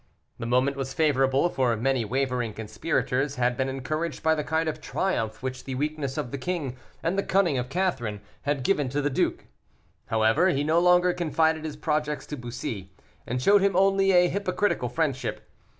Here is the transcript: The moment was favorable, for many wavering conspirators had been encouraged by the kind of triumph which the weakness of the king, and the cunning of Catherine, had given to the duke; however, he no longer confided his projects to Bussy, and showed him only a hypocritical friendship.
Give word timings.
The 0.39 0.47
moment 0.47 0.77
was 0.77 0.95
favorable, 0.95 1.47
for 1.51 1.77
many 1.77 2.03
wavering 2.05 2.53
conspirators 2.55 3.35
had 3.35 3.55
been 3.55 3.69
encouraged 3.69 4.23
by 4.23 4.33
the 4.33 4.43
kind 4.43 4.67
of 4.67 4.81
triumph 4.81 5.43
which 5.43 5.63
the 5.63 5.75
weakness 5.75 6.17
of 6.17 6.31
the 6.31 6.39
king, 6.39 6.75
and 7.03 7.19
the 7.19 7.21
cunning 7.21 7.59
of 7.59 7.69
Catherine, 7.69 8.19
had 8.41 8.63
given 8.63 8.89
to 8.89 9.01
the 9.03 9.11
duke; 9.11 9.45
however, 10.07 10.49
he 10.49 10.63
no 10.63 10.79
longer 10.79 11.13
confided 11.13 11.63
his 11.65 11.77
projects 11.77 12.25
to 12.25 12.35
Bussy, 12.35 12.89
and 13.27 13.39
showed 13.43 13.61
him 13.61 13.75
only 13.75 14.11
a 14.11 14.27
hypocritical 14.27 14.89
friendship. 14.89 15.47